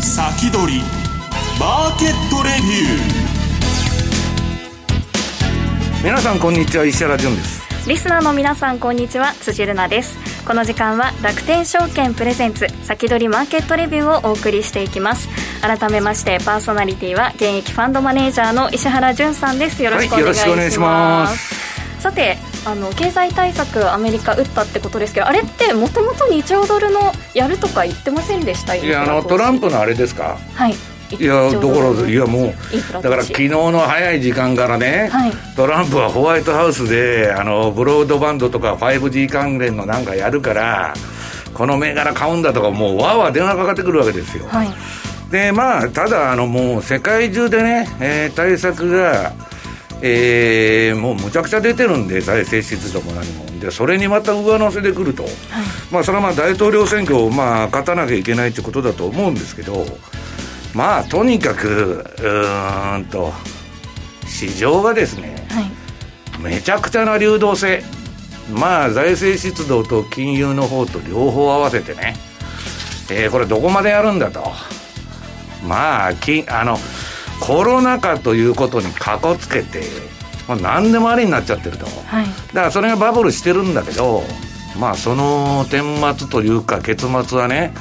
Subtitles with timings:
[0.00, 0.82] 先取り
[1.60, 3.24] マーケットレビュー。
[6.02, 7.62] 皆さんこんにちは石原潤です。
[7.88, 10.18] リスナーの皆さんこんにちは辻るなです。
[10.44, 15.28] この時間は楽天証券プレゼンツ先取りマーケットレビューをお送りしていきます。
[15.60, 19.84] 改めましてパーソナリティは現役ファンドマネージャーの石原潤さんです。
[19.84, 20.34] よろしくお願い
[20.72, 21.54] します。
[21.54, 28.74] はい、しさてあの経済対策アメリカ打ったってことですけどあれってもともと2兆ドルのやるとか言ってませんでした？
[28.74, 30.38] いやあのトランプのあれですか？
[30.54, 30.74] はい。
[31.20, 32.54] いやだからいやもう
[32.90, 40.94] だから昨日の早い時間からね、はい、トランプはホワイトハウスであのブロードバンドとか 5G 関連のなんかやるから
[41.52, 44.68] この銘柄買うんだとかもうわわ電話かかってくるわけですよ、はい、
[45.30, 49.34] でまあただあのもう世界中でね、えー、対策が
[50.06, 55.32] えー、もうむちゃくちゃ出てるんで、財政出動も何も、でそれにまた上乗せでくると、はい、
[55.90, 59.86] まあ、それはまあ大統領選挙をまあ勝たなきゃいけないということだと思うんですけど、
[60.74, 63.32] まあとにかくうんと
[64.26, 67.82] 市場がですね、はい、めちゃくちゃな流動性。
[68.52, 72.14] まあ財政出動と金融の方と両方合わせてね、
[73.10, 74.52] えー、これどこまでやるんだと。
[75.66, 76.76] まあきあの
[77.40, 79.82] コロナ禍ということにかこつけて、
[80.48, 84.22] まあ、何でもありになっちゃってると、はい、だからそれがバブルしてるんだけど
[84.78, 87.72] まあその顛末というか結末はね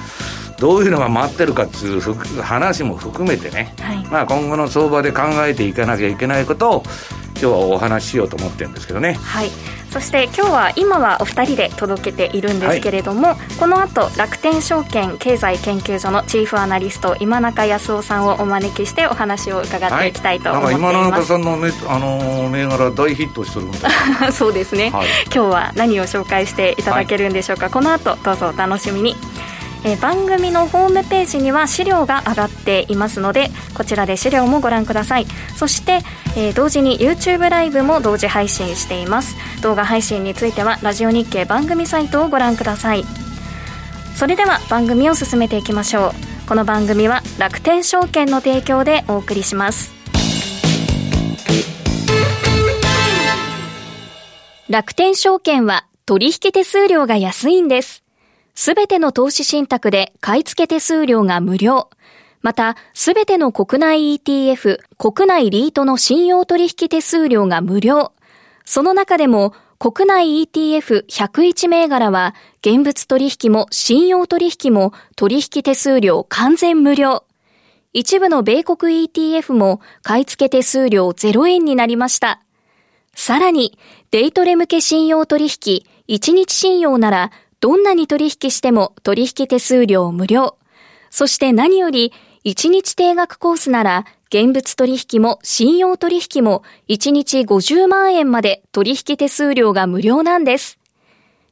[0.59, 2.02] どういうのが待ってるかっていう
[2.42, 6.84] 話も含めてね、はい、まあ、今後の相場で考えていかなきゃいけないことを
[7.34, 9.14] 今日はお話ししようと思ってるんですけどね。
[9.14, 9.50] はい。
[9.94, 24.34] そして今日は今はお二人で届けているんですけれども、はい、この後楽天証券経済研究所のチーフアナリスト今中康夫さんをお招きしてお話を伺っていきたいと思います、はい、今中さんの、ね、あの銘柄大ヒットしてるみたい。
[24.34, 29.16] そうですね、はい、今日は何を紹介していただけるんでしょうか、この後どうぞお楽しみに
[29.86, 35.26] え番組のホームページには資料が上がっていますのでこちらで資料もご覧ください。
[35.58, 36.02] そして、
[36.38, 39.36] えー、同時に YouTube ライブも同時配信しています。
[39.62, 43.04] 動画配信についてはラジオ日経番組サイトをご覧ください。
[44.16, 46.48] それでは番組を進めていきましょう。
[46.48, 49.94] この番組は楽天証券の提供でお送りします。
[54.70, 58.04] 楽天証券は取引手数料が安いんです。
[58.56, 61.90] すべての投資信託で買い付け手数料が無料。
[62.41, 68.12] また、すべての国内 ETF、国内リートの信用取引手数料が無料。
[68.66, 77.24] その中でも、国内 ETF101 銘柄は、現物取引も信用取引も取引手数料完全無料。
[77.91, 82.41] 一部の米国 ETF も買い付け手数料0円になりました。
[83.16, 83.78] さらに、
[84.12, 87.31] デイトレ向け信用取引、1日信用なら
[87.63, 90.57] どんなに取引しても取引手数料無料。
[91.09, 92.12] そして何より、
[92.44, 100.78] 1日定額コースなら、現物取引も信用取引も1日50万円まで取引手数料が無料なんです。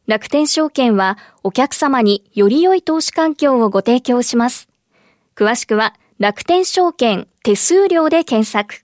[0.05, 4.67] 楽天証券はお客様により良い投資環境をご提供します。
[5.38, 8.83] 詳しくは楽天証券手数料で検索。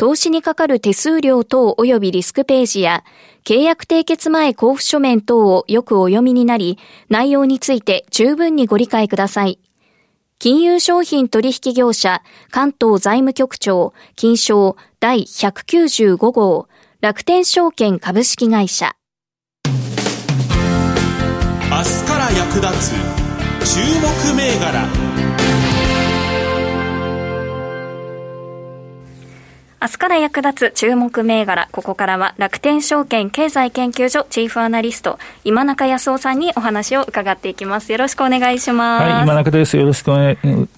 [0.00, 3.04] 投資にかかる手数料等及びリスクページや、
[3.44, 6.78] 契約締結前交付書面等をよくお読みになり、
[7.10, 9.58] 内容について十分にご理解ください。
[10.38, 16.66] 金融商品取引業者関東財務局長金賞第195号
[17.02, 18.96] 楽天証券株式会社
[19.58, 19.64] 明
[21.82, 22.92] 日から役立つ
[23.76, 25.09] 注目銘柄
[29.82, 37.90] 明日から役立つ注目銘柄、ここからは楽天証券経済研究所チーフアナリスト、今中康夫さんにお話を伺っていきます。
[37.90, 39.04] よろしくお願いします。
[39.04, 39.78] はい、今中です。
[39.78, 40.36] よろしくお,、ね、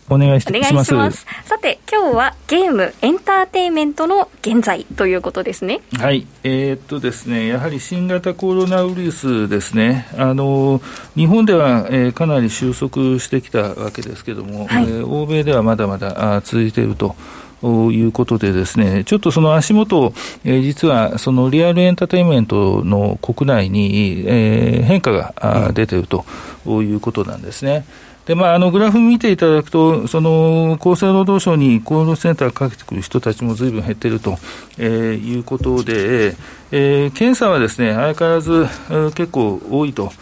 [0.09, 0.95] お願いします。
[0.95, 5.81] ますさて、今日はゲーム、エンターテインメントの現在ということですね。
[5.99, 10.81] はい、えー、っとですね、やはり新型コロナウイルスですね、あの、
[11.17, 17.17] 日本では、えー、かなり収束してきたわけですけれども、はい、えー、欧米ではまだまだあ続いていると。
[17.63, 20.13] ということでですね、ちょっとその足元、
[20.45, 26.25] えー、実はそのリアルエンターテインメントの国内に、えー、変化が出ていると
[26.67, 27.85] いうことなんですね。
[28.27, 34.39] で、まあ、あの、グラフ見ていただくと、その、厚生労働省にコールセンターかけてくる人たちもずいぶん減ってると、
[34.79, 36.37] えー、いうことで、
[36.73, 40.13] えー、検査はですね、相変わらず、えー、結構多いと。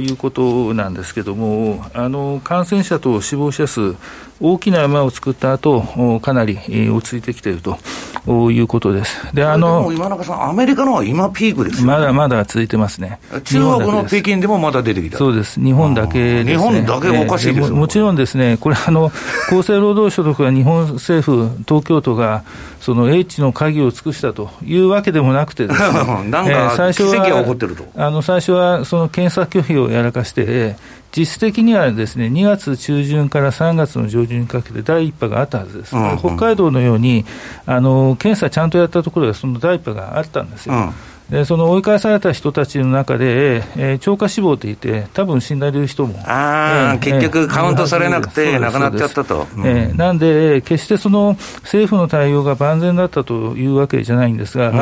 [0.00, 3.96] いうことなんですけども、あの感染者と死亡者数、
[4.40, 6.58] 大きな山を作った後かなり
[6.90, 7.78] 落ち着いてきていると。
[8.26, 9.34] いうことです。
[9.34, 13.18] で、あの、今中さん、アメリカのは今ピークです、ね、まだまだ続いてますね。
[13.44, 15.60] 中国の北京でもまだ出てきたそうです。
[15.60, 19.10] 日本だけね、日本だけおかしいですももちろんですね、これあの、
[19.50, 22.44] 厚生労働省とか日本政府、東京都が、
[22.80, 25.86] その H の鍵を尽くしたというわけでもなくてですね、
[26.30, 27.84] なんか奇跡が起こってると。
[27.96, 30.76] あの最初はその検査拒否をやらかして、
[31.14, 37.24] 実質的にはですね2月中旬から3月の上旬にかけて第1波があったはずです、うんうん、北海道のように
[37.66, 40.74] あの検査ちゃんとやったところでその第1波があったんですよ。
[40.74, 40.92] うん
[41.32, 49.46] でその追い返された人たちの中で、えー、超過死亡っていて、多分死んでる人も、あえー、結局、カウントされなくて、亡くなっちゃったと。
[49.64, 54.78] えー、なんで、決してその政府の対応が万全だったというわけじゃないんですが、うん、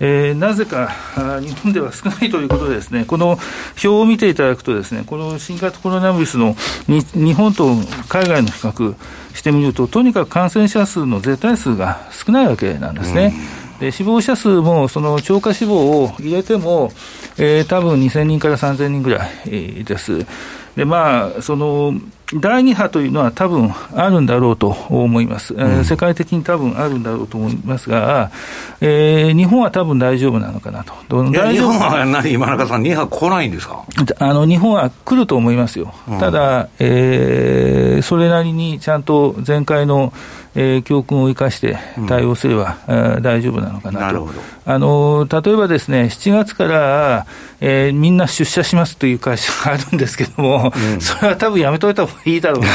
[0.00, 0.92] えー、なぜか
[1.40, 3.38] 日本では少ないということでです、ね、この
[3.72, 6.54] 表を見ていただくとです、ね、この新型コロナウイルスの
[6.86, 7.74] 日本と
[8.08, 8.94] 海外の比較
[9.34, 13.34] してみると、とにかく感染者数の絶対数が少ないわけなんですね。
[13.60, 16.90] うんで死亡者数も、その超過死亡を入れても、
[17.38, 20.26] えー、多分2000人から3000人ぐらいです。
[20.76, 21.94] で、まあ、その、
[22.34, 28.32] 第2波というのは多分あるんだろうと思います、うん、世界的に多分あるんだろうと思いますが、
[28.80, 30.92] えー、日本は多分大丈夫なのかなと。
[31.08, 31.72] 大丈夫？
[31.72, 33.84] 日本は何、今中さん、2波来ないんですか？
[34.18, 40.12] あの日本は来ると思いますよ、うん、ただ、えー、それなりにちゃんと前回の
[40.58, 44.26] えー、教訓を生かして対応すれば、うん、大丈夫なのかなと。
[44.68, 47.26] あの例えばですね、7月から、
[47.60, 52.68] えー、みんな出社しますという会社があるんですけども、うん、それは多分やめといた方がいいだろうな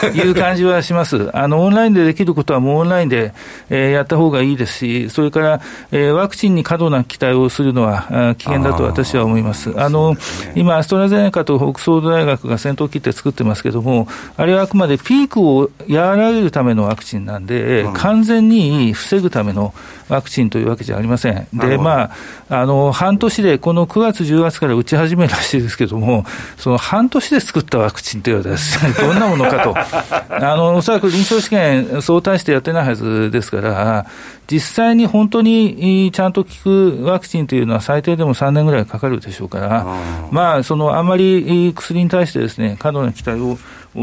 [0.00, 1.30] という感じはします。
[1.36, 3.32] あの、オンラインでできることはもうオンラインで、
[3.70, 5.60] えー、やった方がいいですし、それから、
[5.92, 9.72] えー、ワクチンに過度な期待をするのは危険だと私は思います。
[9.80, 10.20] あの、ね、
[10.56, 19.74] 今、アストラゼネカと北総大学が先頭切って作ってますけども、あれはあくまでピークを和らげるためのワクチンンなんで、うん、完全に防ぐための
[20.08, 21.46] ワクチンというわけじゃありません。
[21.52, 22.10] で、ま
[22.48, 26.24] あ、あの、半年で、この9月、10月から打ち始めるらしいですけども、
[26.56, 29.74] その半年で作ったワクチンというのはですね、 どんなものかと。
[29.76, 34.06] あの、おそらく臨床試験、相対してやってないはずですから、
[34.50, 39.86] 実際に本当にちゃんと効くワクチンというのは最低でも3年ぐらいかかるでしょうから、
[40.30, 43.58] まあ、その、あんまり薬に対してですね、過度な期待を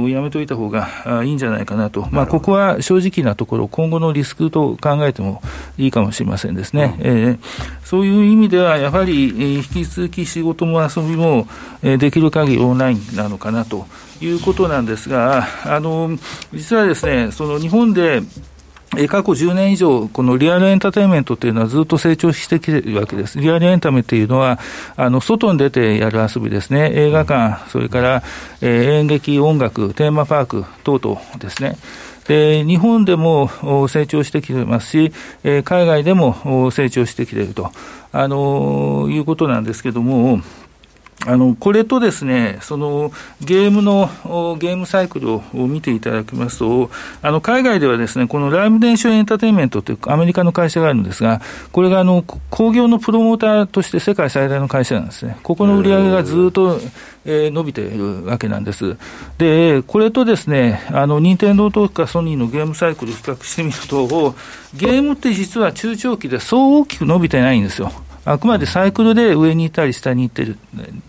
[0.09, 5.41] やめといた方がいいんじゃないかなと、まあ、ここは正直なところ、今後のリスクと考えても
[5.77, 6.97] いいかもしれませんですね。
[6.99, 7.39] うん、えー、
[7.83, 11.47] そういう意味では、やはり、えー、引き続き仕事も遊びも、
[11.81, 13.85] えー、できる限りオンラインなのかなと
[14.21, 16.17] いうことなんですが、あの
[16.53, 18.21] 実はですね、その日本で
[19.07, 23.39] 過去10年以上、このリアルエンターテインメントっていうのはずっと成長してきてるわけです。
[23.39, 24.59] リアルエンタメっていうのは、
[24.95, 26.91] あの、外に出てやる遊びですね。
[26.93, 28.23] 映画館、それから、
[28.61, 31.77] えー、演劇、音楽、テーマパーク等々ですね。
[32.27, 33.49] で、日本でも
[33.87, 35.13] 成長してきてますし、
[35.43, 37.71] えー、海外でも成長してきていると、
[38.11, 40.41] あのー、いうことなんですけども、
[41.27, 44.09] あのこれとですね、そのゲームの
[44.59, 46.91] ゲームサイクルを見ていただきますと、
[47.21, 51.41] あの海外ではですね、このライブ電子エンターテインメントというアメリカの会社があるんですが、
[51.71, 55.37] これがあの工業のプロモーターとして世界最大の会社なんですね。
[55.41, 56.79] ここの売り上げがずっと、
[57.25, 58.95] えー、伸びているわけなんです。
[59.39, 64.35] で、これとですね、あの、任天堂とかソニーのゲームサイクルを比較してみると、
[64.75, 67.91] ゲームって実は中長期でそう大きく伸びてないんですよ。
[68.25, 70.57] あくまでサイクルで上に行ったり下に行ってる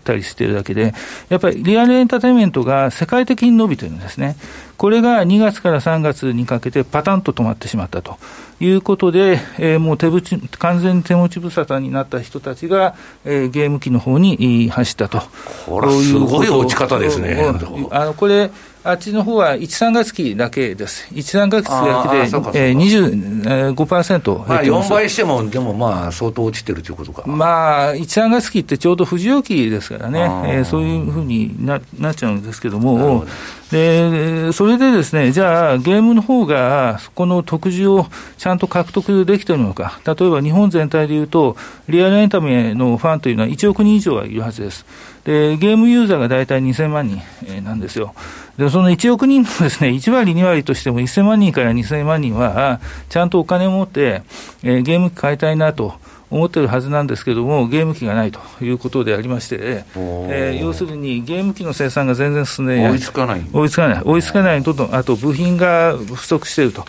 [0.03, 0.93] たりしてるだけで、
[1.29, 4.37] やっぱりリアルエンターテインメントが世界的に伸びてるんですね。
[4.77, 8.17] これが2月から3月にかけてパタンと止まってしまったと
[8.59, 12.95] いうことで、えー、もう手ぶち、完全に手持ち無沙汰になった人たちが、
[13.25, 15.21] えー、ゲーム機の方に走ったと。
[15.65, 17.43] これはすごい落ち方ですね。
[17.91, 18.51] あのこれ
[18.87, 21.13] あっちの方は1、3月期だけです。
[21.13, 27.23] 1、3月期だけで、えー、25%まあ、4倍しても、でもまあ、相当落ちてるということか。
[27.27, 33.25] まあ、1、3月期ってちょうど不要期ですからね、えー、そういうふうにななっちゃうんですけども、
[33.71, 39.99] で、それでですね、じゃあ、ゲームの方が、そこの特需をちゃんと獲得できてるのか。
[40.05, 41.57] 例えば日本全体でいうと、
[41.89, 44.85] リアルエンタメのファンというのは1億人以上はいるはずです。
[45.27, 47.21] で、ゲームユーザーが大体2000万人
[47.61, 48.15] なんですよ。
[48.57, 52.79] で、その1億人のですね、1割、2割としても1000万人から2000万人は、
[53.09, 54.23] ちゃんとお金を持って、
[54.63, 55.95] えー、ゲーム機買いたいなと
[56.31, 62.91] 思ってるはずなんですけども、ゲーム機がないということでありまして、えー、要するにゲーム機の生産が全然進んでない。
[62.91, 63.45] 追いつかない。
[63.51, 64.01] 追いつかない。
[64.05, 66.85] 追いつかないと、あと部品が不足していると。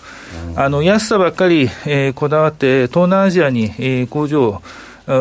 [0.55, 4.63] あの、安さばっかり、えー、こだわって、東南アジアに、えー、工場を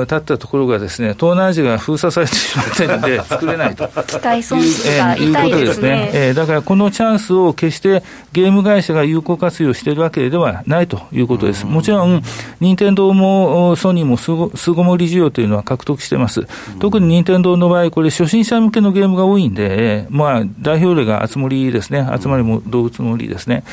[0.02, 3.88] 立ったところがですね、東南アジアが封鎖されてしまっているので、作れないと。
[3.88, 6.12] 機械損失が痛いですね。
[6.14, 8.04] えー、だからこのチャンスを決して
[8.34, 11.66] ゲーム会社が有効活用しているわけではないということです。
[11.66, 12.22] もちろん、
[12.60, 16.48] 任天堂もソニーも巣ごもり需要というのは獲得しています。
[16.80, 22.08] 特に任天堂の場合、これ初心者向けのゲームが多いんで、まあ、代表例が集まりですね。
[22.20, 23.64] 集まりも動物の森ですね。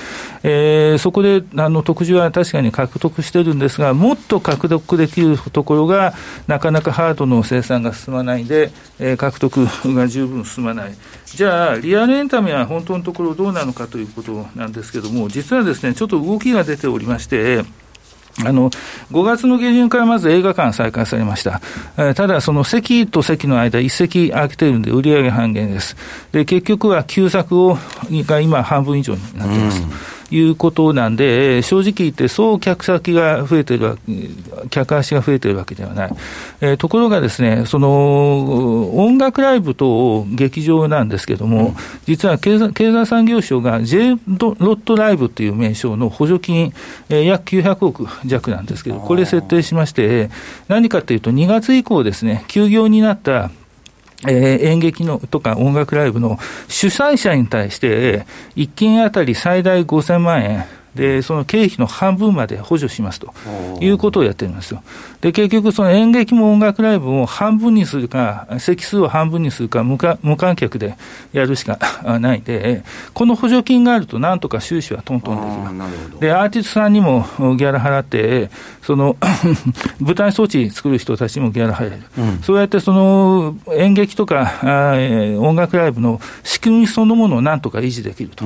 [0.42, 6.03] えー、そこで、あの、特需は確かに獲得してるんですが、もっと獲得できるところが、
[6.46, 10.94] なかなかハードの生産が進まないんで、えー、獲得が十分進まない。
[11.26, 17.64] じゃあ、リアルエンタメは本当のところどうなのかということなんですけども、実はですね、ちょっと動きが出ておりまして、
[18.42, 18.70] あの、
[19.12, 21.60] 5月の下旬からまず映画館再開されました。
[21.96, 25.96] えー、ただ、その席と席の間、一席空けてるんで、売上半減です。
[26.32, 27.78] で、結局は旧作を、
[28.10, 30.13] が今半分以上になっています。
[30.30, 33.98] いうことなんで、正直言って、総客先が増えてる
[34.70, 36.10] 客足が増えてるわけではない。
[36.60, 41.74] えー、ところがですね、その、音楽ライブと劇場なんですけども、うん、
[42.06, 46.72] 実は経済経済産業省が J ロットライブという名称の補助金、
[47.08, 50.30] えー、約900億弱なんですけど、これ設定しまして、
[50.68, 53.50] 何かというと、2月以降ですね、休業になった
[54.26, 56.38] えー、演劇のとか音楽ライブの
[56.68, 58.26] 主催者に対して、
[58.56, 60.64] 1件あたり最大5000万円、
[60.94, 63.32] で、その経費の半分まで補助しますと
[63.80, 64.82] いうことをやってるんですよ。
[65.20, 70.96] で、結局、その演劇も音楽ライブも半分にするか、席数を半分にするか、無無観客で
[71.32, 71.78] やるしか
[72.20, 72.82] ないんで、
[73.12, 76.20] この補助金があると、なんとか収支はトントンできる。
[76.20, 78.50] で、アーティストさんにもギャラ払って、
[78.82, 79.16] その
[80.00, 82.02] 舞台装置作る人たちにもギャラ払える。
[82.18, 84.94] うん、そうやって、その演劇とかあ
[85.38, 88.44] 音楽ライブの仕組みそのものをなんとか維持できると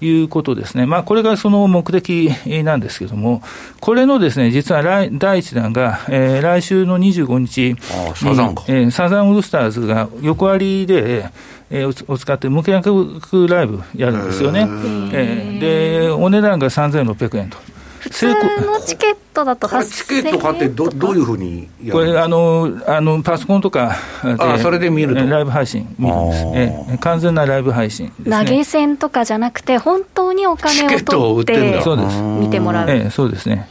[0.00, 0.86] いうことですね。
[0.86, 2.30] まあ、これがその目的
[2.64, 3.42] なんですけども、
[3.80, 7.76] これのですね、実は来第1弾が、えー、来週の25日に
[8.14, 11.30] サザンか、えー、サザンオールスターズが横割りで、
[11.70, 14.68] えー、を使って無観客ライブやるんですよね。
[15.12, 17.58] えー、で、お値段が3600円と。
[18.06, 25.26] 普通のチケットだとチケット買ってど、どういうふうにこれあの、あのパソコンとかで、それで見ると。
[25.26, 26.14] ライブ配信見る。
[26.14, 32.20] んですえ、完全なライブ配信、ね、投げ銭とかじゃなくて、本当にお金を取ってそうです。
[32.22, 32.90] 見てもらう。
[32.90, 33.68] ええ、そうですね。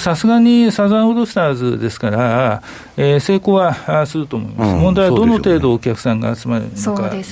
[0.00, 2.62] さすがにサザンオールスターズですから、
[2.98, 7.22] えー、成功はすると思います、うん、問題はどの程度お客さんが集まるのかで、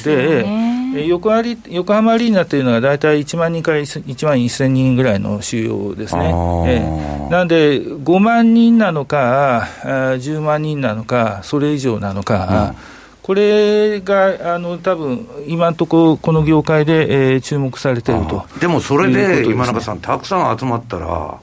[0.92, 12.72] で横り横浜アリーナというのが大体1万人から1万1000人ぐらいの収容ですね、えー、なんで5万人なのか、10万人なのか、それ以上なのか。
[12.72, 12.98] うん。
[13.22, 21.38] これがあの多分今のところ、この業界で、えー、注目されているとでもそれで、今中さん、たくさん集まったら、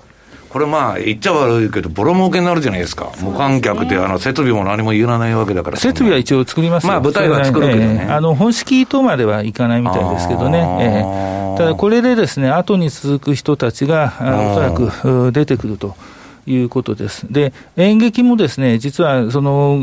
[0.55, 15.97] これまあ、言っちゃ悪いけど、ボロ儲けになるじゃないですか、すね、無観客で、あの設備も何もいらないわけだから、設備は一応作りますまあ、舞台は作るけどね、えー、あの本式とまではいかないみたいですけどね、えー、ただこれでですね、後に続く人たちが、おそらく出てくると。
[16.48, 17.32] いうことです。
[17.32, 19.80] で、演劇もですね、実はその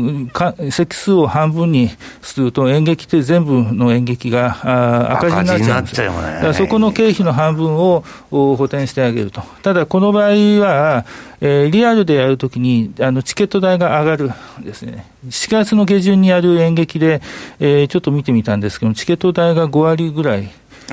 [0.71, 1.89] 席数を半分に
[2.21, 6.11] すると、演劇って全部の演劇があ赤字になっちゃうんですよ。
[6.11, 9.41] だからそこの経費の半分を補填してあげると。
[9.61, 10.29] ただ、この場合
[10.61, 11.05] は、
[11.41, 14.31] えー、リアルでやるときにあのチケット代が上がる
[14.63, 15.05] ですね。
[15.27, 17.21] 7月の下旬にやる演劇で、
[17.59, 20.49] えー、ちょっと見てみたんですけど、チケット代が5割ぐらい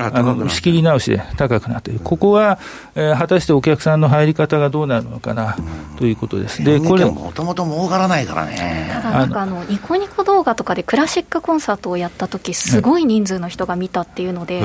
[0.07, 2.59] あの仕切り直しで高くなっている、ここは、
[2.95, 5.55] えー、果たしてお客さんの入り方がどうなるのかな、
[5.97, 6.63] ということです。
[6.63, 8.89] でこれもともと儲からないからね。
[8.93, 14.61] ただなんかあのニコニコ動画とかでクラシックコンサートをやった時すごい人数の人が見たっていうので、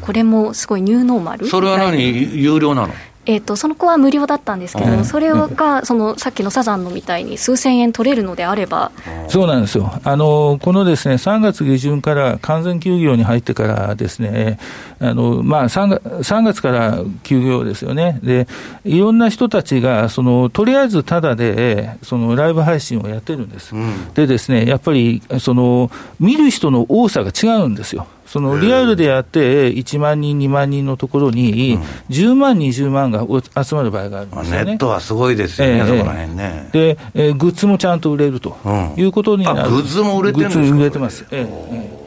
[0.00, 1.46] これもすごいニューノーマル？
[1.46, 2.00] それは何？
[2.00, 2.92] 有料なの？
[3.26, 8.92] えーと、その子は無料だったんですけど、それがそのさっきのサザンのみたいに数千円取れるのであれば。
[9.28, 14.58] そうなんですよ、あのこのですね3月下旬から完全休業に入ってからですね、
[15.00, 18.48] あのまあ3月、3月から休業ですよね、で
[18.84, 28.06] いろんな人たちがその、とりあえずただでそのライブ配信をやってるんです、うん、でですねやっぱりその見る人の多さが違うんですよ。
[28.30, 33.26] そのリアルでやって1万人、2万人のところに、10万、20万が
[33.64, 34.64] 集まる場合があるんですよね。
[34.66, 36.68] ネットはすごいですよね、えー、そこら辺ね。
[36.70, 38.56] で、えー、グッズもちゃんと売れると
[38.96, 39.70] いうことになる。
[39.70, 40.76] グッズも売れてるんですか？
[40.76, 41.26] 売れてます。
[41.32, 41.99] えー、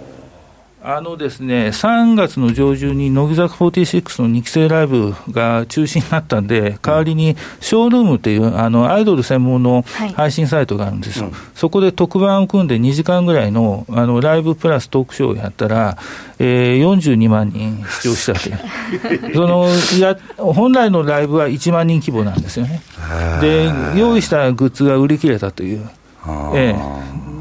[0.85, 9.83] あのですね、3月の上旬に乃木坂46の2期生ライブが中止になったんで、代わりにショールームっていうあのアイドル専門の
[10.15, 15.97] 配信サイトがあるんですよ、はい、そこで特番を組んで2時間ぐらいのあのライブプラストークショーをやったら、
[16.37, 18.51] えー、42万人視聴したって
[19.33, 19.69] その
[20.01, 22.81] や、本来のライブは1万人規模なんですよね。
[23.39, 25.89] で、用意したグッズが売り切れたという。
[26.55, 26.75] ええ、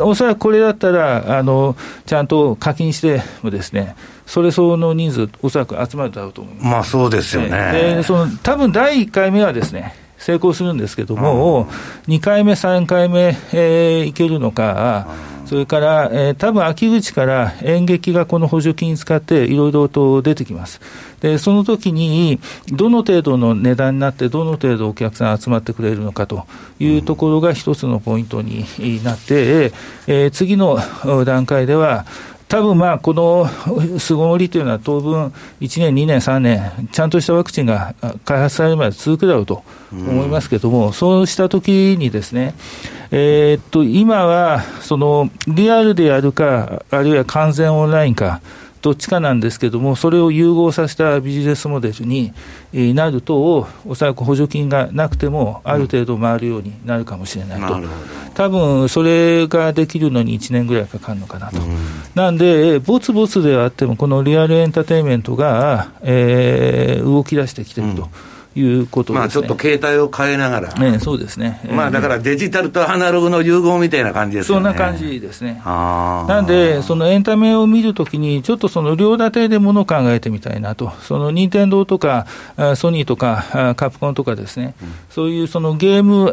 [0.00, 3.96] おそらくこれだったらあの、ちゃんと課金してもですね、
[4.26, 6.66] それ相応の人数、おそらく集まるだろうと思います。
[6.66, 7.94] まあそうですよね。
[7.96, 11.66] でその多分第1回目はですね、成功するんですけども、
[12.06, 15.08] 2回目、3回目、えー、いけるのか、
[15.52, 20.80] それから、えー、多分秋口から演劇がこの補助金使っていろいろと出てきます。
[21.20, 26.46] で、その時に、どの程度の値段になって、どの程度お客さん集まってくれるのかと
[26.80, 28.64] いうところが一つのポイントに
[29.04, 29.72] なって、
[30.06, 30.78] えー、次の
[31.26, 32.06] 段階では、
[32.52, 33.48] 多分まあ、この
[33.98, 35.32] 巣ごもりというのは当分
[35.62, 37.94] 1年、2年、3年、ちゃんとしたワクチンが
[38.26, 42.54] 開発されるまで続くだろうと思いますけれども、うん、そうしたときにですね、
[43.10, 48.42] えー、っと、今は、その、リアルでやるか、あるいは完全オンラインか、
[48.82, 52.32] どっちかなんですけれども、それを融合させたビジネスモデルに
[52.72, 57.74] なると、おそらく補助金がなくても、ある程度回るようになるかもしれないと。
[57.74, 57.88] うん
[58.34, 61.76] 多分それができるのに1年ぐらいかかるのかなと、うん、
[62.14, 68.04] なんで、ぼつぼつではあっても、このリアルエンターテインメントが、えー、動き出してきてると。
[68.04, 68.08] うん
[68.54, 74.54] いうこと、ね、まあちょっと携帯を変えながら、ね、そうですね、まあだからデジタルとアナログの融合みたいな感じですね。
[74.54, 75.62] そんな感じですね。
[75.64, 82.26] なんで、そのエンタメを見るときに、ちょっとその両立てでものを考えてみたいなと、その任天堂とか、
[82.76, 86.32] ソニーとか、カプコンとかですね、うん、そういうそのゲーム、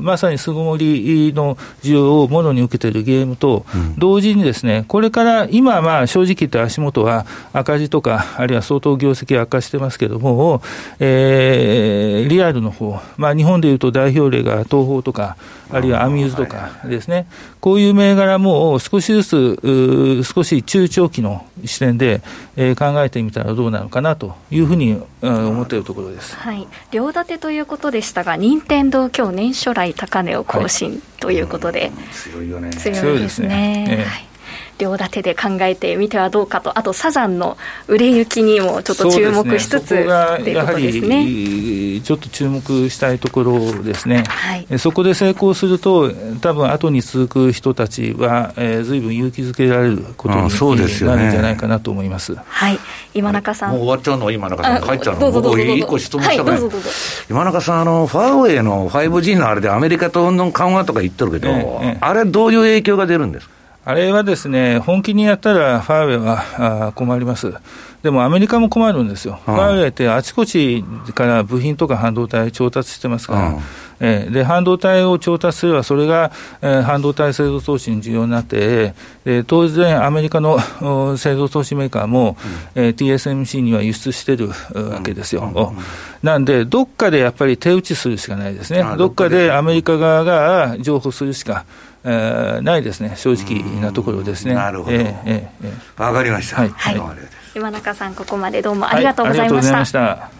[0.00, 3.66] まさに巣ごもりの需要をものに受けているゲームと、
[3.98, 10.62] 同時にですね、これから今、まあ正直言って足元は赤字とか、あるいは相当業績悪化してますけれども、
[11.00, 15.36] えーえー、リアルの方、まあ、日本でいうと代表例が東宝とか、
[15.70, 17.26] あるいはアミューズとかですね、
[17.60, 22.22] こういう銘柄も少しずつ、少し中長期の視点で、
[22.56, 32.70] えー、考えてみたらどうなのかなというふうに、思っているところです、はい、両立てということでしたが、任天堂今日年初来高値を更新ということで、はい、強いよね。
[32.70, 33.86] 強いですね。
[33.88, 34.29] えーはい
[34.80, 40.06] 両立てで考えてみてはどうかと、あとサザンの売れ行きにもちょっと注目しつつ、ね、
[40.42, 42.00] ということですね。
[42.00, 44.24] ちょっと注目したいところですね。
[44.26, 52.34] はい、そこで成功すると、多分後に続く人たちは、えー、ずいぶん勇気づけられることになるんじゃないかなと思います。
[52.34, 52.78] はい、
[53.12, 53.72] 今中さん。
[53.72, 56.70] もう終わっちゃうの、今中さん、帰っちゃうの、僕、一個質問したから、はい、
[57.28, 63.59] 今中さん、あのファーウェイの 5G のあれで、アメリカとの緩和とか言ってるけど、ええ、あれ、どういう影響が出るんですか？
[63.90, 67.52] あれはですね、本気にやったらファーウェイは困ります。
[68.04, 69.40] でもアメリカも困るんですよ。
[69.44, 73.58] ファーウェイってあちこちから部品とか半導体調達してますから、
[74.00, 76.32] えー、で半導体を調達すれば、それが、
[76.62, 80.58] えー、半導体製造投資に重要になって、で当然、アメリカの
[81.16, 82.36] 製造投資メーカーも、
[82.74, 85.42] うん、えー、TSMC には輸出してるわけですよ。
[85.42, 85.78] うんうん、
[86.22, 88.82] なんで、どっかでやっぱり手打ちするしかないですね。
[88.96, 91.64] どっかでアメリカ側が譲歩するしか。
[92.02, 94.54] えー、ないですね、正直なところですね。
[94.54, 94.96] なるほど。
[94.96, 96.62] えー、えー、わかりました。
[96.62, 96.70] はい。
[96.70, 96.96] はい、
[97.54, 100.00] 今中さん、ここまでどうもありがとうございました。
[100.00, 100.30] は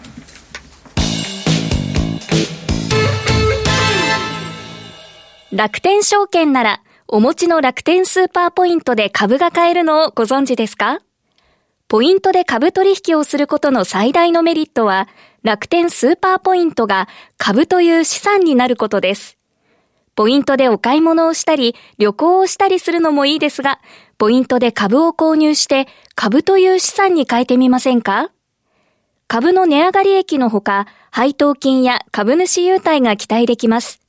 [5.53, 11.01] 楽天証券なら、お持ちの楽天スーパーポイントで株が買えるのをご存知ですか？
[11.89, 15.09] ポイントで株取引をすることの最大のメリットは、
[15.43, 19.37] 楽天スーパーポイントが株という資産になることです。
[20.15, 23.81] ポイントでお買い物をしたり、旅行をしたりするのもいいですが、
[24.17, 28.31] ポイントで株を購入して株という資産に変えてみませんか？
[29.27, 34.00] 株の値上がり益のほか、配当金や株主優待が期待できます。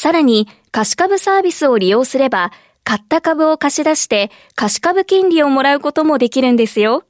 [0.00, 2.52] さらに、貸し株サービスを利用すれば、
[2.84, 7.04] 買った株を貸し出して貸し株金利をもらうこともできるんですよ。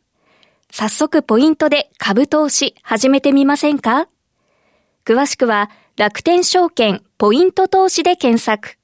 [0.73, 4.09] 早速ポイントで株投資始めてみませんか？
[5.05, 8.77] 詳しくは楽天証券ポイント投資で検索。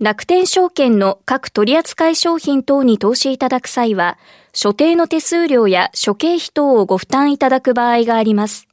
[0.00, 4.18] 楽天証券の各取扱商品等に投資いただく際は、
[4.52, 8.66] 所定の手数料や諸経費等をご負担いただく場合があります。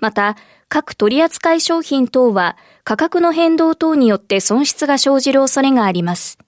[0.00, 0.36] また、
[0.68, 6.38] 各取扱商品等は価格の変動等によって損失が生じる恐れがあります。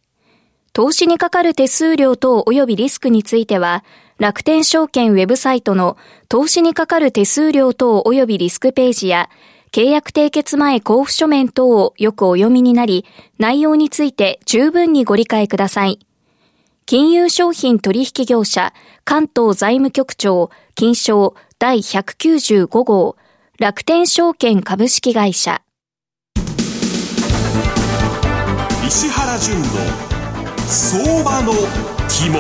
[0.73, 3.83] 投資にかかる手数料等及びリスクについては、
[4.19, 5.97] 楽天証券ウェブサイトの
[6.29, 9.31] 投資にかかる手数料等及びリスクページや
[9.73, 13.07] 契約締結前交付書面等をよくお読みになり、
[13.39, 15.99] 内容について十分にご理解ください。
[16.87, 18.73] 金融商品取引業者、
[19.05, 23.17] 関東財務局長、金賞第195号、
[23.61, 25.61] 楽天証券株式会社。
[28.87, 29.67] 石原淳の
[30.67, 31.53] 相場の
[32.09, 32.39] 肝。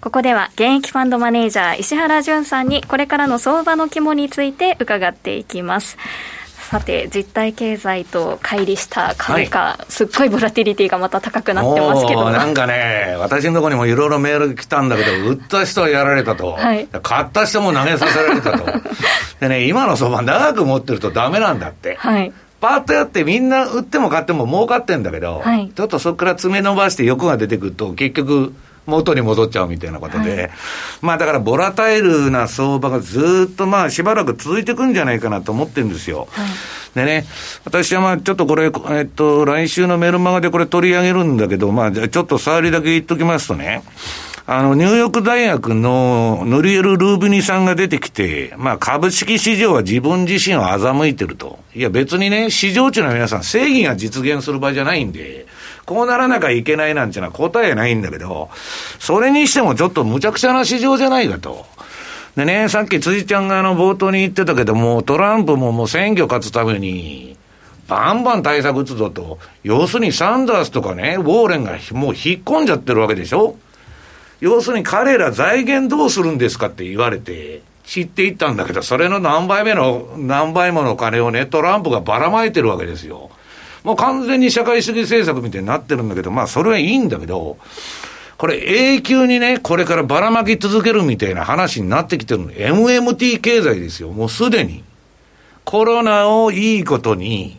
[0.00, 5.98] ここでは現役ファンドマネージャー石原淳さんにこれからの相場の肝について伺っていきます。
[6.68, 12.30] さて実体経済と乖離した株価、はい、すっごいボラティリティがまた高くなってますけど。
[12.30, 18.66] なんかね私のところにもいろいろメール来たんだけど売った人はやられたと、はい、買った人も投げさせられたと。
[19.40, 28.52] でね今の相場長く持ってるとダメなんだって、はい、パーッとやってみんな売っても買っても儲かってんだけど、はい、ちょっとそこから爪伸ばして欲が出てくると結局
[28.88, 30.50] 元に戻っちゃうみたいなことで、はい、
[31.02, 36.28] まあだからボラタイルな相場がずっとまあしばらく続いていくんじゃないかなと思ってるんですよ。
[36.30, 36.48] はい、
[36.94, 37.26] でね、
[37.64, 43.82] 私はまあちょっとこれ、えっと、来週のメルマガでこれ取り上げるんだけど、まあちょっと触りだけ言っときますとね、
[44.50, 51.58] あの、ニューヨーク大学のノリエル・ルーブニさんが出てきて、まあ株式市場は自分自身を欺いてると。
[51.74, 55.46] いや別にね、市場中の皆さん正義が実現する場合じゃないんで、
[55.88, 58.50] こうならなきゃいけないなんていうのは答えないんだけど、
[58.98, 61.64] それにしてもちょっと無茶苦茶な市場じゃないかと。
[62.36, 67.38] でね、さっき辻ちゃんがあの冒頭に言ってたけども、トランプももう選挙勝つために、
[67.88, 69.38] バンバン対策打つぞと。
[69.62, 73.56] 要するにサンダースとかね、ウォーレンがもう引っ込んじゃってるわけでしょ
[74.40, 83.30] 要するに彼ら財源どうするんですかって言われて、知っていったんだけど、それの何倍目の、何倍もの金をね、トランプがばらまいてるわけですよ。
[83.88, 87.56] もう完全に社会主義政策みたいになってるんだけど、まあそれはいいんだけど、
[88.36, 92.50] これ永久にね、これからばらまき続けるみたいな話になってきてるの。
[92.50, 94.84] MMT 経済ですよ、もうすでに。
[95.64, 97.56] コロナをいいことに、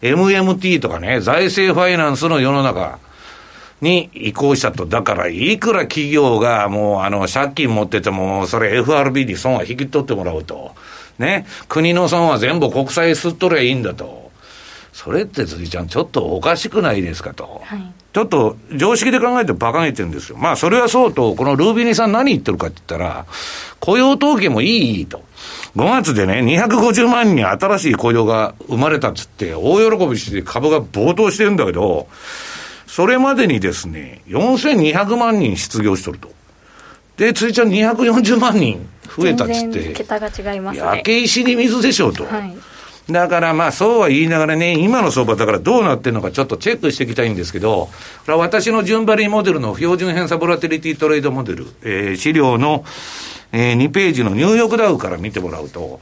[0.00, 2.98] MMT とかね、財政ファイナンスの世の中
[3.82, 4.86] に移行したと。
[4.86, 10.74] だから、いくら企業がもう、あの、借金持ってても、それ FRB に損は引き取ってもらうと。
[11.18, 11.44] ね。
[11.68, 14.27] 国の損は全部国債吸っとりゃいいんだと。
[14.98, 20.36] それって辻ちゃん、ちょっとおかしくないですかと、はい、ちょっと常識で考えて馬鹿げてるんですよ。
[20.36, 23.24] まあ、それはそうと、このルービニさん何言ってるかって言ったら、
[23.78, 25.22] 雇用統計もいいと。
[25.76, 32.08] 5月でね、250万人新しい雇用が生まれたっつって、大喜びして株が暴騰してるんだけど、
[32.88, 36.28] それまでにですね、4200万人失業しとると。
[37.18, 38.84] で、辻ちゃん240万人
[39.16, 39.92] 増えたっつって。
[39.92, 40.84] 桁が違いますね。
[40.84, 42.24] 焼け石に水でしょうと。
[42.24, 42.56] はい
[43.10, 47.92] だからまあそうは言いながらね、今の相場だからどうなってるのかちょっとチェックしていきたいんですけど、こ
[48.28, 52.84] れは私の順張りモデルの標準偏差ボラテリティトレードモデル、えー、資料の、
[53.52, 56.00] えー、2ページのニューヨークダウから見てもらうと、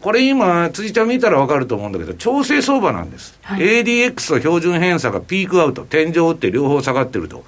[0.00, 3.38] これ今、辻ちゃん見たらわかると思うんだけど、調整相場なんです。
[3.42, 7.44] はい、ADX と標準偏差がピークアウト、天井を打って両方下がってると。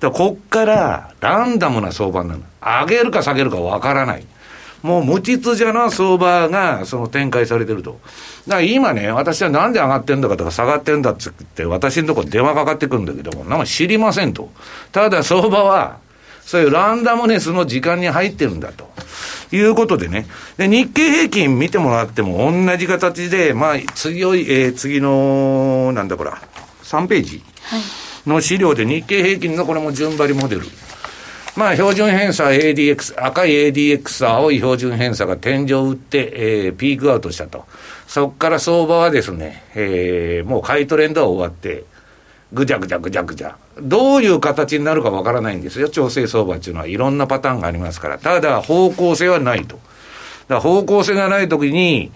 [0.00, 2.42] だこっからランダムな相場なの。
[2.60, 4.24] 上げるか下げるかわからない。
[4.82, 8.00] もう無秩序な相場がその展開されてると。
[8.46, 14.50] だから今ね、私はなんで上がってんだかとか下がってんだっつって、私のところ電話かかってくるんだけども、なんか知りませんと。
[14.92, 15.98] ただ相場は、
[16.44, 18.90] そういうランダムネスの時間に入ってるんだと。
[19.52, 20.26] いうことでね。
[20.56, 26.40] で、日経平均見てもらっても同じ形で、まあ、強い、えー、次の、なんだこら、
[26.84, 27.42] 3ページ
[28.26, 30.62] の資料で日経平均のこれも順張りモデル。
[31.60, 37.66] まあ、標準偏差 ADX、赤い ADX、青い標準偏差が天井を打って、えー、ピークアウトしたと。
[38.08, 41.84] そこから相場はですね、えー、もう買いトレンドは終わって、
[42.54, 43.58] ぐちゃぐちゃぐちゃぐちゃ。
[43.78, 45.90] どういう形になるかわからないんですよ。
[45.90, 48.18] 調整相場っていうのはいろんなパターンがありますから。
[48.18, 49.76] ただ、方向性はないと。
[49.76, 49.84] だか
[50.54, 52.10] ら方向性がないときに、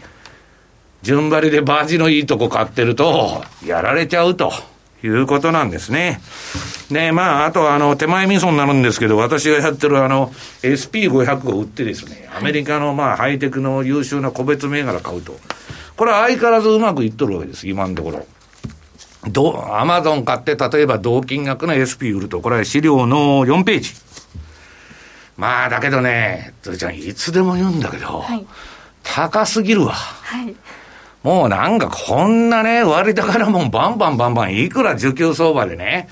[1.03, 4.74] 順張りでバージのいいとこ買ってると、やられちゃうと。
[5.05, 6.21] いうことなんですね。
[6.91, 15.39] ねまあ、あとは、あの、手前味噌になるんですけど、私がやってるあの、SP500 を売ってですね、アメリカのまあ、ハイテクの優秀な個別銘柄買うと。
[15.97, 18.27] これは相変わらずうまくいっとるわけです、今のところ。
[19.29, 23.93] ど、アマゾン買って、例えば同金額の SP 売ると、これは資料の4ページ。
[25.37, 28.47] まあ、だけどね、それちゃん、いつでも言うんだけど、はい、
[29.03, 29.93] 高すぎるわ。
[29.93, 30.55] はい。
[31.25, 36.09] もうなんかこんなね、割高なもんバンバンバンバン、いくら需給相場でね、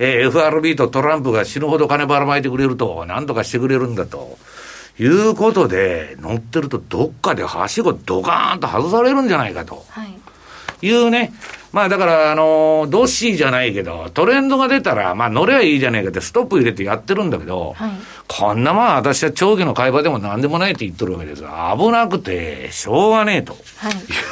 [0.00, 4.36] えー、FRB とトランプが死ぬほど金ばらまいてくれると、なんとかしてくれるんだと。
[4.98, 9.84] いうことで、乗ってるとどっかではしごドカーンと外されるんじゃないかと。
[9.90, 10.18] はい。
[10.82, 11.32] いうね、
[11.76, 17.90] まあだから、あの、ドッシーじゃないけど、トレンドが出たら、まあ乗ればいいじゃないかってストップ入れてやってるんだけど、はい、
[18.26, 23.52] こんなまあ私は長期の会話でも何でもないって言ってるわけです危なくて、しょうがねえと。
[23.52, 23.56] い。
[23.56, 23.58] う、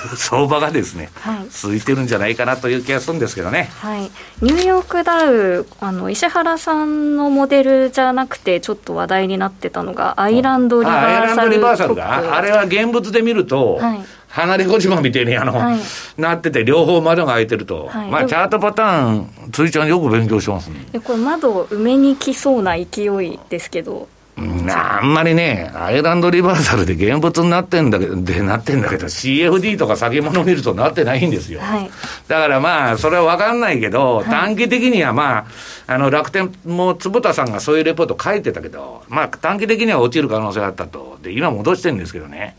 [0.16, 3.70] 相場がですね、はい、続いてるんじゃないかなという気がするんですけどね。
[3.78, 4.10] はい。
[4.40, 11.12] ニューヨークダウ、あの、石原さんのモデルじゃなくて、ちょっと話題になってたのが、アイランドリバーサル。
[11.12, 14.00] アイランドリバーサルが、あれは現物で見ると、はい
[14.34, 15.80] 離れ小島みたいにあの、はい、
[16.18, 20.84] なってて、両方窓が開いてると、はい、まあ、チャートパターン、ついちゃん、よく勉強しますね。
[21.04, 24.08] これ、窓を埋めに来そうな勢いですけど。
[24.36, 31.60] あんまりね、アイランドリバーサルで現物になってんだけど、でなってんだけど、CFD とか先物見るとなってないんですよ。
[31.60, 31.90] はい、
[32.26, 35.44] だからまあ、それは分かんないけど、はい、短期的にはまあ、
[35.86, 41.18] あの楽天も坪田さんがそういうレポート書いてたけど、まあ、短期的には落ちる可能性があったと。
[41.22, 42.56] で、今戻してるんですけどね。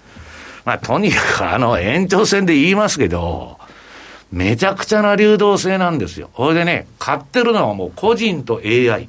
[0.65, 3.59] まあ、とにかくあの延長戦で言いますけど、
[4.31, 6.29] めちゃくちゃな流動性なんですよ。
[6.33, 9.07] これでね、買ってるのはもう個人と AI。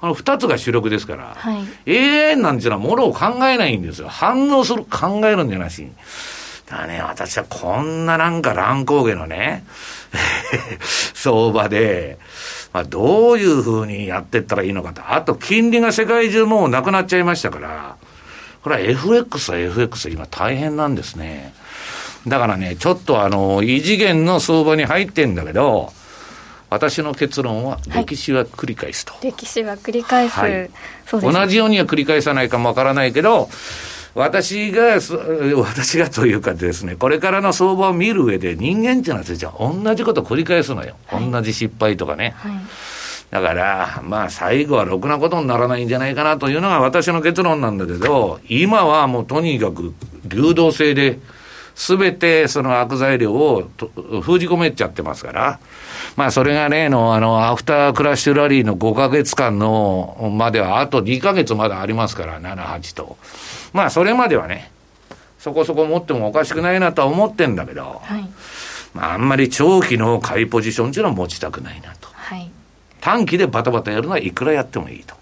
[0.00, 4.08] この二つが主力ですから、はい、AI なんていうのはものを考えないんですよ。
[4.08, 5.88] 反応する、考えるんじゃなし。
[6.66, 9.64] だからね、私はこんななんか乱高下のね、
[11.14, 12.18] 相場で、
[12.72, 15.02] まあ、どういうふうにやってったらいいのかと。
[15.08, 17.96] あと、金利が世界中もうなくなっちゃいましたから、
[18.64, 21.52] これは FX は FX 今大変なんですね。
[22.26, 25.92] だからね、ちょっとあの、異次元の相場に入ってんだけど、
[26.70, 29.12] 私の結論は、歴史は繰り返すと。
[29.12, 30.70] はい、歴史は繰り返す、はい、
[31.20, 33.50] 同じようには繰り返さないかもわからないけど、
[34.14, 34.98] 私が、
[35.56, 40.96] 私がというかですね、これからの相場を見る上で、人間っていうのは、じゃ同じこと繰り返すのよ。
[41.08, 42.34] はい、同じ失敗とかね。
[42.38, 42.52] はい
[43.34, 49.92] だから、まあ最後はろくなことにならないんじゃないかなというのが私の結論なんだけど、今はもうとにかく
[50.24, 51.18] 流動性で、
[51.74, 53.68] すべてその悪材料を
[54.22, 55.58] 封じ込めちゃってますから、
[56.14, 63.16] まあそれが例のあのアフタークラッシュラリーの5ヶ月間のまではあと2ヶ月まだありますから、7、8と。
[63.72, 64.70] まあそれまではね、
[65.40, 68.28] そこそこ持ってもおかしくないなとは思ってんだけど、はい、
[68.94, 72.13] まああんまり長期の買いポジションっていうのは持ちたくないなと。
[73.04, 75.14] はい短期でバタバタやるのはいくらやってもいいと。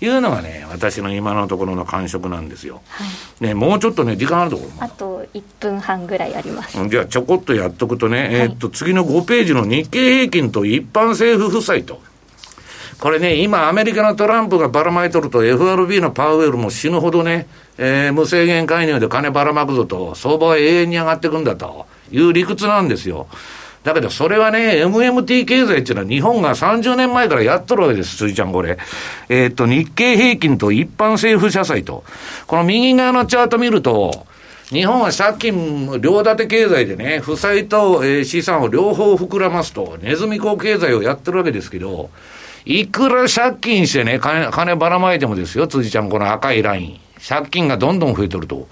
[0.00, 2.82] いうのがね、私の今のところの感触なんですよ。
[2.88, 3.04] は
[3.40, 6.88] い、ね、もうちょっとね、時間あるところあと1分半ぐらいあります。
[6.88, 12.00] じゃあ、ちょこっとやっとくとね、はい、えー、っと、次の5ページの日経平均と一般政府負債と。
[13.00, 17.46] これね、今、アメリカのトランプがばらまいとると、FRB のパウエルも死ぬほどね、
[17.78, 23.26] えー、無制限介入で金ばらまくぞと、相場は永遠に上がっていくんだという理屈なんですよ。
[23.84, 28.78] だけどそれはね、MMT 経済っていうのは日本が30年前からやっとるわけです、辻ちゃんこれ。
[29.28, 32.02] えー、っと、日経平均と一般政府社債と。
[32.46, 34.26] この右側のチャート見ると、
[34.70, 42.08] 日本は借金、両立て経済でね、負債と、えー、資産を両方膨らますと、ネズミ講経済をやってるわけですけど、
[42.64, 47.00] いくら借金してね、金、金ばらまいてもですよ、辻ちゃん、この赤いライン。
[47.26, 48.66] 借金がどんどん増えとると。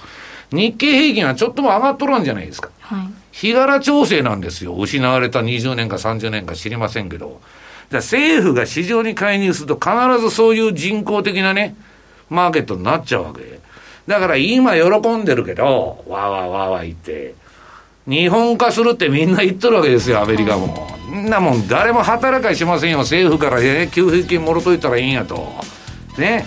[0.50, 2.70] 日経平均はちょっとも上がっとるんじゃないですか。
[2.80, 4.74] はい日柄調整なんですよ。
[4.74, 7.40] 失われた20年か30年か知りませんけど。
[7.90, 11.74] 政府が市場に介入すると必ずそういう人工的なね、
[12.30, 13.60] マーケットになっちゃうわけ。
[14.06, 17.34] だから今喜んでるけど、わーわーわーわー言って、
[18.06, 20.88] 日本化するってみんな言っとるわけですよ、アメリカも。
[21.14, 25.52] んなもん誰も働かしませんよ、政府からね、給付金もろといたらいいんやと。
[26.18, 26.46] ね。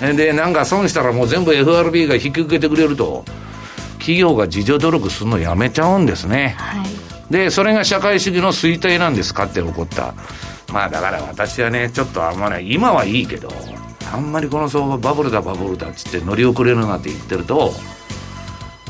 [0.00, 3.24] で、なんか損したらもう全部 FRB が引き受けてくれると。
[3.98, 10.14] 企業が自助努力するのやめちゃうんですね、はい、でそれが社会主義の衰退なんですかって起こった。
[10.72, 13.48] まあだから私はねちょっとあんまり今はいいけど
[14.12, 17.72] あんまりこの相場バブルだバブルだっつって乗り遅れるなって言ってると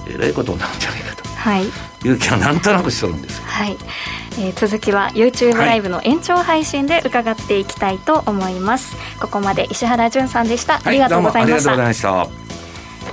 [0.09, 3.77] えらいことになるんじゃないかと、はい、いう気はなんとなくしとるんですはい、
[4.38, 11.59] えー、続きは YouTube ライブの延長配信で伺っていきたいと思います、はい、ここまで石原潤さんでした、ありがとうございま
[11.92, 12.46] した